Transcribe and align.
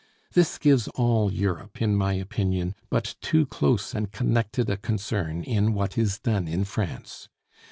This 0.33 0.57
gives 0.57 0.87
all 0.95 1.31
Europe, 1.31 1.79
in 1.79 1.95
my 1.95 2.13
opinion, 2.13 2.73
but 2.89 3.13
too 3.21 3.45
close 3.45 3.93
and 3.93 4.11
connected 4.11 4.67
a 4.67 4.75
concern 4.77 5.43
in 5.43 5.75
what 5.75 5.95
is 5.95 6.17
done 6.17 6.47
in 6.47 6.63
France. 6.65 7.29